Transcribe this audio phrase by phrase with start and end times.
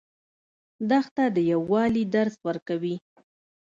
[0.89, 2.95] دښته د یووالي درس ورکوي.